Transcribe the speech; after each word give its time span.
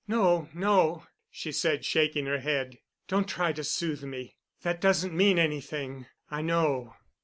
"No—no," 0.07 1.05
she 1.29 1.51
said 1.51 1.85
shaking 1.85 2.25
her 2.25 2.39
head. 2.39 2.79
"Don't 3.07 3.27
try 3.27 3.51
to 3.53 3.63
soothe 3.63 4.03
me. 4.03 4.35
That 4.63 4.81
doesn't 4.81 5.15
mean 5.15 5.37
anything. 5.37 6.07
I 6.31 6.41
know. 6.41 6.95